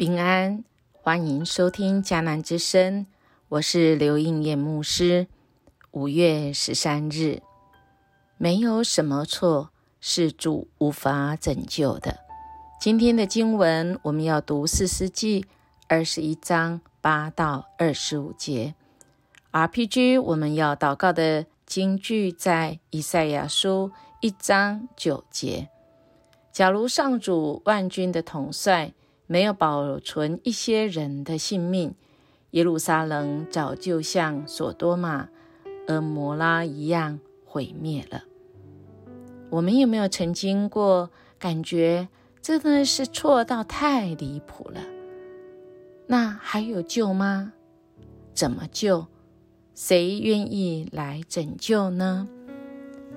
[0.00, 0.64] 平安，
[1.02, 3.06] 欢迎收听迦南之声，
[3.50, 5.26] 我是刘应艳牧师。
[5.90, 7.42] 五月十三日，
[8.38, 9.68] 没有什么错
[10.00, 12.20] 是主无法拯救的。
[12.80, 15.44] 今天的经文，我们要读四世纪
[15.86, 18.74] 二十一章八到二十五节。
[19.52, 25.68] RPG，我们要祷告的经句在以赛亚书一章九节。
[26.50, 28.94] 假如上主万军的统帅
[29.30, 31.94] 没有保存一些人的性命，
[32.50, 35.28] 耶路撒冷早就像索多玛、
[35.86, 38.24] 俄摩拉一样毁灭了。
[39.48, 42.08] 我们有没有曾经过感觉
[42.42, 44.80] 真的是错到太离谱了？
[46.08, 47.52] 那还有救吗？
[48.34, 49.06] 怎么救？
[49.76, 52.28] 谁愿意来拯救呢？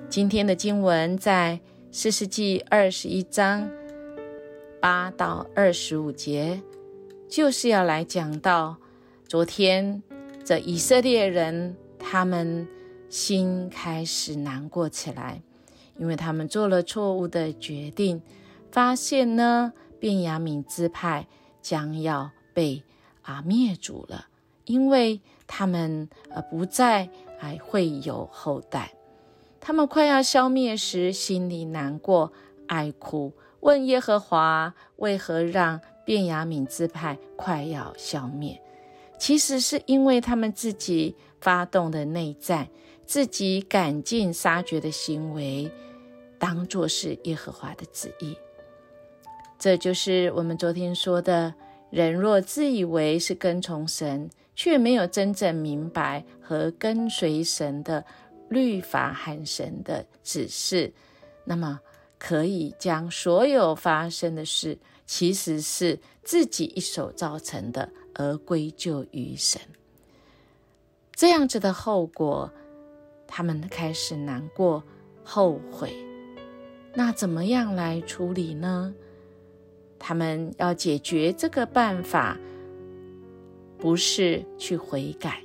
[0.08, 1.58] 今天的经文在。
[1.96, 3.70] 四世纪二十一章
[4.84, 6.60] 八到二十五节，
[7.26, 8.76] 就是要来讲到
[9.26, 10.02] 昨天
[10.44, 12.68] 这以色列人，他们
[13.08, 15.40] 心开始难过起来，
[15.96, 18.20] 因为他们做了错误的决定，
[18.70, 21.28] 发现呢，便雅悯支派
[21.62, 22.82] 将要被
[23.22, 24.26] 啊灭族了，
[24.66, 28.92] 因为他们呃不再还会有后代。
[29.62, 32.34] 他们快要消灭时，心里难过、
[32.66, 33.32] 哀哭，
[33.64, 38.60] 问耶和华为何让便雅悯支派快要消灭。
[39.18, 42.68] 其实是因为他们自己发动的内战，
[43.06, 45.70] 自己赶尽杀绝的行为，
[46.38, 48.36] 当作是耶和华的旨意。
[49.58, 51.54] 这就是我们昨天说的：
[51.88, 58.04] 人若自以为是跟从神，却没有真正明白和跟随神的。
[58.50, 60.92] 律法和神的指示，
[61.46, 61.80] 那么
[62.26, 69.60] 可以将所有发生的事，其实是自己一手造成的，而归咎于神。
[71.14, 72.50] 这样子的后果，
[73.26, 74.82] 他们开始难过、
[75.22, 75.94] 后悔。
[76.94, 78.94] 那怎么样来处理呢？
[79.98, 82.38] 他们要解决这个办法，
[83.76, 85.42] 不是去悔改，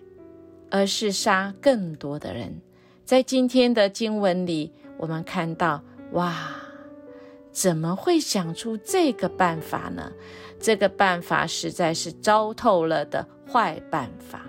[0.72, 2.61] 而是杀更多的人。
[3.03, 6.56] 在今天的经文里，我们看到，哇，
[7.51, 10.11] 怎么会想出这个办法呢？
[10.59, 14.41] 这个办法实在是糟透了的坏办法。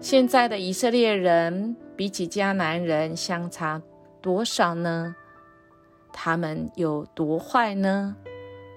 [0.00, 3.82] 现在的以色列人比起迦南人相差
[4.20, 5.14] 多少呢？
[6.12, 8.16] 他们有多坏呢？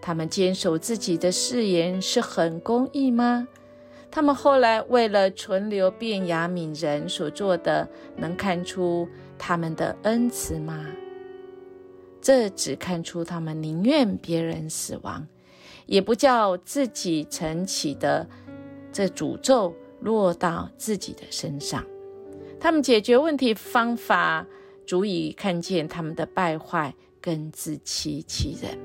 [0.01, 3.47] 他们坚守自己的誓言是很公义吗？
[4.11, 9.07] 他们后来为了存留便雅悯人所做的，能看出
[9.37, 10.85] 他们的恩慈吗？
[12.25, 15.27] 这只看出他们宁愿别人死亡，
[15.85, 18.27] 也不叫自己承起的
[18.91, 21.85] 这诅咒落到自己的身上。
[22.59, 24.47] 他们解决问题方法，
[24.87, 28.75] 足以看见他们的败坏跟自欺欺人。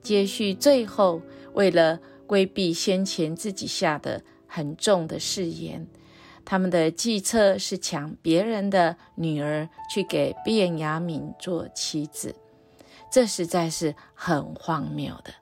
[0.00, 1.20] 接续最后，
[1.54, 2.00] 为了。
[2.28, 5.88] 规避先前自己下的很重的誓言，
[6.50, 12.34] 他们的计策是抢别人的女儿去给卞雅敏做妻子，
[13.12, 15.34] 这实在是很荒谬的。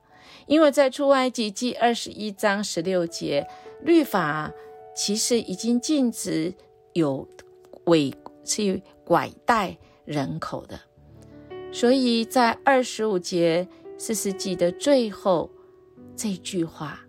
[0.48, 3.46] 因为在出埃及记二十一章十六节，
[3.84, 4.50] 律法
[4.96, 6.52] 其实已经禁止
[6.94, 7.28] 有
[7.84, 8.12] 伪
[8.44, 10.80] 去拐带人口的，
[11.70, 15.48] 所以在二十五节四世纪的最后。
[16.16, 17.05] 这句话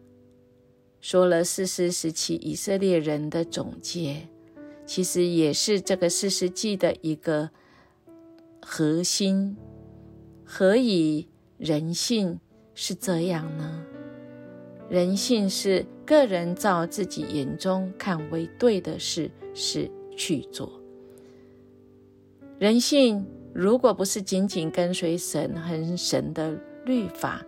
[0.99, 4.27] 说了四世时期以色列人的总结，
[4.85, 7.49] 其实也是这个四世纪的一个
[8.61, 9.55] 核心。
[10.43, 11.27] 何以
[11.57, 12.39] 人性
[12.73, 13.85] 是这样呢？
[14.89, 20.81] 人性是个人照自己眼中看为对的事是去做。
[22.57, 27.45] 人性如果不是紧紧跟随神和神的律法。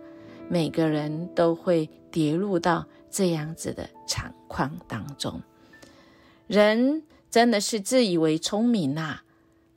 [0.52, 5.42] 每个人都会跌入到这样子的惨况当中。
[6.46, 9.20] 人真的是自以为聪明呐！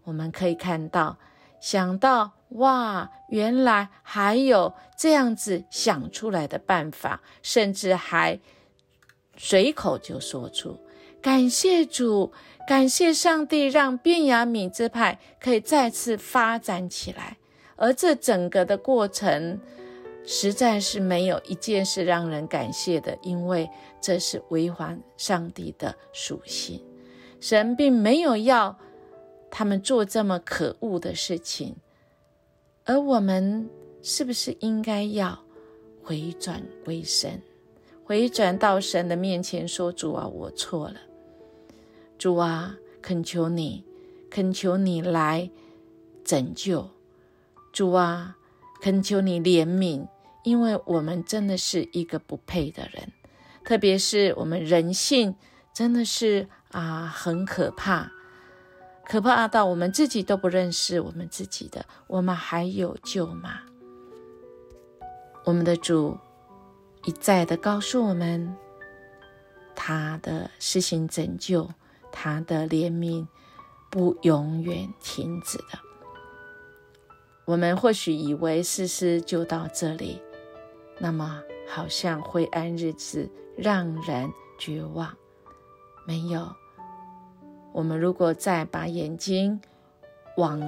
[0.04, 1.18] 我们可以看到，
[1.60, 8.40] 想到哇，原来还有这样子想出来的办法，甚至还
[9.38, 10.80] 随口就说出
[11.22, 12.34] 感谢主，
[12.68, 17.38] 感谢上帝，让便雅悯之派可以再次发展起来。
[17.76, 19.60] 而这整个的过程。
[20.26, 23.70] 实在是没有一件事让人感谢的，因为
[24.02, 26.82] 这是违反上帝的属性。
[27.40, 28.80] 神并没有要
[29.52, 31.76] 他们做这么可恶的事情，
[32.86, 33.70] 而我们
[34.02, 35.44] 是不是应该要
[36.02, 37.42] 回转归神，
[38.06, 40.96] 回转到神的面前说：“主啊，我错了。
[42.18, 43.84] 主啊，恳求你，
[44.30, 45.52] 恳求你来
[46.24, 46.90] 拯救。
[47.74, 48.38] 主啊，
[48.82, 50.08] 恳求你怜悯，
[50.44, 53.12] 因为我们真的是一个不配的人，
[53.64, 55.36] 特别是我们人性
[55.74, 58.12] 真的是啊，很可怕。”
[59.06, 63.60] 可怕到我们自己都不认识我们自己的，我们还有救吗？
[65.44, 66.18] 我们的主
[67.04, 68.56] 一再的告诉我们，
[69.76, 71.70] 他的施行拯救，
[72.14, 73.28] 他的怜悯
[73.92, 75.80] 不永远停止的。
[77.44, 80.22] 我们或许以为事事就到这里，
[81.00, 85.16] 那么好像灰暗日子让人绝望，
[86.06, 86.48] 没有。
[87.72, 89.60] 我们如果再把眼睛
[90.38, 90.62] 往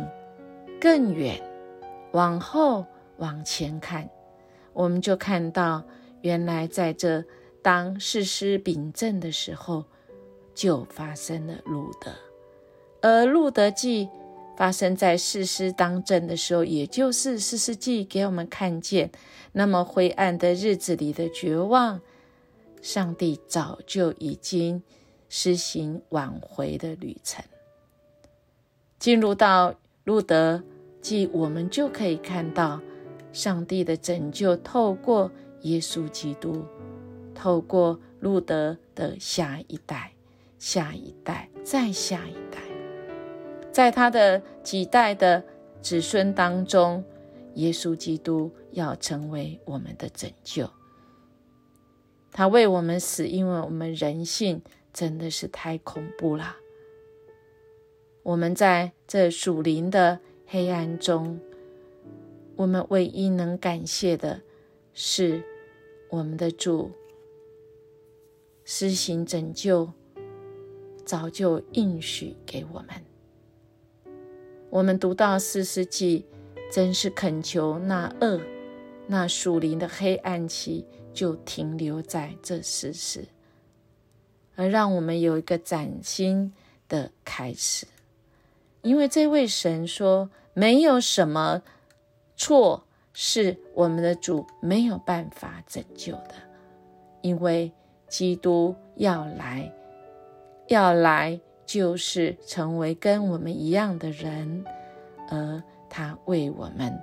[0.82, 1.42] 更远、
[2.12, 2.86] 往后、
[3.18, 4.10] 往前看，
[4.74, 5.84] 我们就看到，
[6.22, 7.24] 原来在这
[7.62, 9.86] 当世师秉政的时候，
[10.54, 12.12] 就发生了路德。
[13.02, 14.10] 而路德记
[14.58, 19.12] 发生在世师当政的时候，也就是世师记给我们看见，
[19.52, 22.02] 那么灰暗的日子里的绝望，
[22.82, 24.84] 上帝早就已经。
[25.28, 27.44] 施行挽回的旅程，
[29.00, 29.74] 进入到
[30.04, 30.64] 路德
[31.02, 32.80] 记，我们就可以看到
[33.34, 35.30] 上帝的拯救，透过
[35.64, 36.64] 耶稣基督，
[37.34, 40.14] 透过路德的下一代、
[40.60, 42.36] 下一代、再下一，
[43.76, 45.44] 在他的几代的
[45.82, 47.04] 子孙当中，
[47.56, 50.70] 耶稣基督要成为我们的拯救。
[52.32, 54.62] 他为我们死，因为我们人性。
[54.94, 56.56] 真的是太恐怖了！
[58.24, 61.38] 我们在这属灵的黑暗中，
[62.56, 64.40] 我们唯一能感谢的
[64.94, 65.44] 是
[66.10, 66.92] 我们的主
[68.64, 69.92] 施行拯救，
[71.04, 73.15] 早就应许给我们。
[74.70, 76.26] 我们读到四世纪，
[76.72, 78.42] 真是恳求那恶、
[79.08, 83.26] 那属灵的黑暗期就停留在这四世。
[84.56, 86.54] 而让我们有一个崭新
[86.88, 87.86] 的开始，
[88.82, 91.62] 因为这位神说，没有什么
[92.38, 96.36] 错是我们的主没有办法拯救的，
[97.22, 97.72] 因为
[98.08, 99.72] 基督要来，
[100.68, 104.64] 要来就是成为跟我们一样的人，
[105.30, 106.98] 而他为我们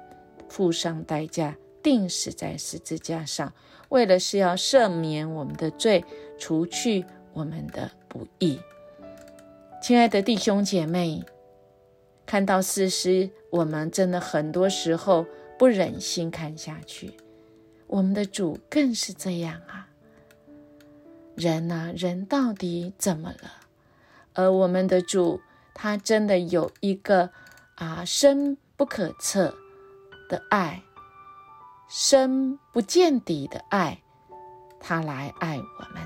[0.49, 3.53] 付上代价，定死在十字架上，
[3.89, 6.05] 为了是要赦免我们的罪，
[6.39, 7.05] 除去。
[7.35, 8.61] 我们的不易，
[9.83, 11.25] 亲爱的弟兄姐妹，
[12.27, 15.25] 看到事实，我们真的很多时候
[15.59, 17.17] 不忍心看下去。
[17.87, 19.89] 我们的主更是这样啊！
[21.35, 23.62] 人呐，人到底怎么了？
[24.35, 25.41] 而我们的主，
[25.75, 27.31] 他真的有一个
[27.77, 29.55] 啊深不可测
[30.29, 30.83] 的爱，
[31.89, 34.03] 深不见底的爱，
[34.81, 36.03] 他来爱我们。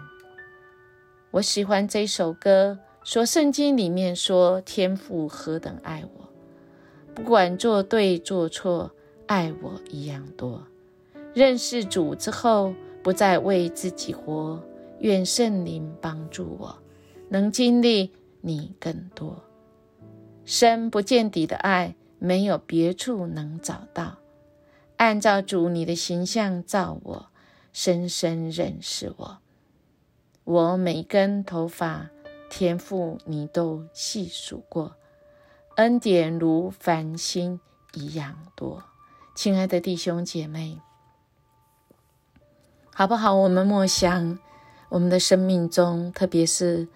[1.33, 6.29] 我喜欢这首歌，说圣经里面说天父何等爱我，
[7.15, 8.91] 不管做对做错，
[9.27, 10.63] 爱我一样多。
[11.35, 14.63] 认识主之后，不再为自己活，
[15.01, 16.77] 愿圣灵帮助我，
[17.29, 19.43] 能经历你更多。
[20.45, 24.19] 深不见底的爱，没有别处能找到。
[24.97, 27.27] 按照主你的形象造我，
[27.73, 29.39] 深深认识我。
[30.45, 32.09] 我每根头发，
[32.49, 34.95] 天赋你都细数过，
[35.75, 37.61] 恩典如繁星
[37.95, 38.85] 一样多。
[39.35, 40.81] 亲爱的弟兄姐妹，
[42.95, 43.35] 好不好？
[43.35, 44.39] 我们默想
[44.89, 46.89] 我们的生命中，特别是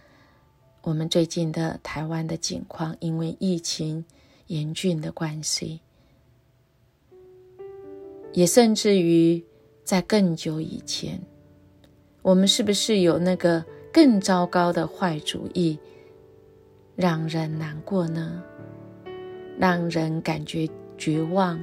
[0.82, 4.04] 我们最近的台湾的境况，因为疫情
[4.46, 5.80] 严峻的关系，
[8.32, 9.44] 也甚至于
[9.84, 11.20] 在更久以前。
[12.22, 15.78] 我们是不是有那个更糟糕的坏主意，
[16.96, 18.42] 让人难过呢？
[19.58, 21.62] 让人感觉绝望。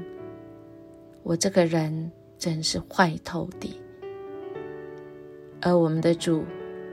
[1.24, 3.82] 我这个人真是坏透底。
[5.60, 6.44] 而我们的主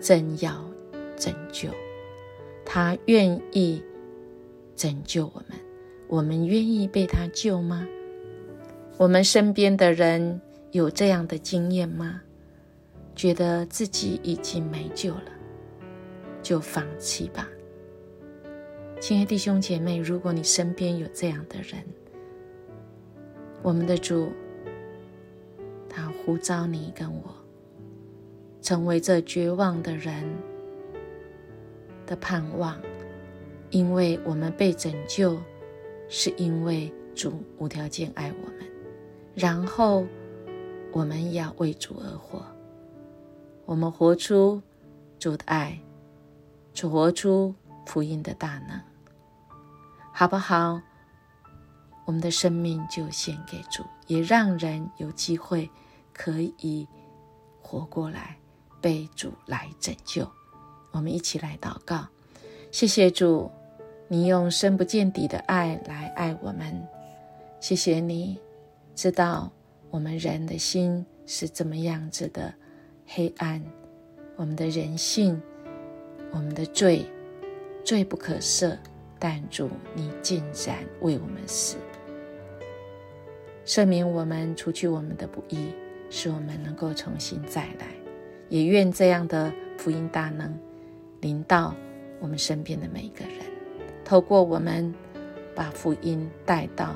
[0.00, 0.64] 正要
[1.16, 1.69] 拯救，
[2.64, 3.83] 他愿意
[4.75, 5.59] 拯救我们。
[6.09, 7.87] 我们愿意被他救吗？
[8.97, 10.40] 我们身边的人
[10.71, 12.21] 有这样的经验吗？
[13.16, 15.33] 觉得自己已经没救了，
[16.42, 17.49] 就放弃吧，
[19.00, 19.99] 亲爱弟兄姐妹。
[19.99, 21.83] 如果你身边有这样的人，
[23.62, 24.33] 我们的主
[25.88, 27.35] 他呼召你跟我，
[28.61, 30.25] 成为这绝望的人
[32.07, 32.79] 的盼望，
[33.71, 35.39] 因为我们被拯救，
[36.09, 38.65] 是因为主无条件爱我们。
[39.35, 40.07] 然后
[40.93, 42.45] 我们要为主而活，
[43.67, 44.63] 我们活出
[45.19, 45.79] 主的爱，
[46.73, 47.55] 主活出
[47.87, 48.81] 福音的大能，
[50.13, 50.81] 好不好？
[52.07, 55.71] 我们的生命就献给主，也让人有机会
[56.13, 56.87] 可以
[57.61, 58.37] 活过来，
[58.81, 60.31] 被主来拯救。
[60.95, 62.07] 我们一起来祷告，
[62.71, 63.51] 谢谢主，
[64.07, 66.81] 你用深不见底的爱来爱我们。
[67.59, 68.39] 谢谢你
[68.95, 69.51] 知道
[69.91, 72.55] 我们人的心是怎么样子的
[73.09, 73.61] 黑暗，
[74.37, 75.43] 我们的人性，
[76.31, 77.05] 我们的罪，
[77.85, 78.79] 罪不可赦。
[79.19, 81.77] 但主，你竟然为我们死。
[83.65, 85.73] 赦免我们，除去我们的不义，
[86.09, 87.89] 使我们能够重新再来。
[88.49, 90.57] 也愿这样的福音大能
[91.25, 91.75] 临到
[92.21, 93.38] 我们身边的每一个人，
[94.04, 94.95] 透过我们
[95.54, 96.95] 把福音带到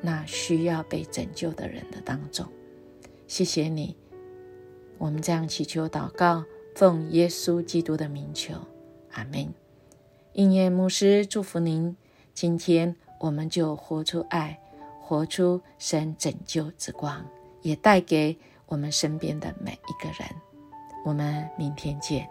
[0.00, 2.46] 那需要被拯救的人的当中。
[3.26, 3.94] 谢谢你，
[4.96, 6.42] 我们这样祈求祷告，
[6.74, 8.54] 奉耶稣基督的名求，
[9.12, 9.52] 阿门。
[10.32, 11.94] 应验牧师祝福您，
[12.32, 14.58] 今天我们就活出爱。
[15.02, 17.26] 活出神拯救之光，
[17.62, 20.26] 也带给我们身边的每一个人。
[21.04, 22.26] 我们明天见。